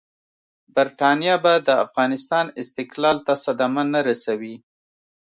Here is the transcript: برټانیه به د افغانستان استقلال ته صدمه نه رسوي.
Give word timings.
برټانیه 0.75 1.35
به 1.43 1.53
د 1.67 1.69
افغانستان 1.85 2.45
استقلال 2.61 3.17
ته 3.25 3.33
صدمه 3.45 3.83
نه 3.93 3.99
رسوي. 4.09 4.55